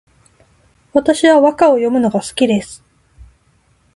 [0.93, 2.83] 私は和歌を詠むのが好きです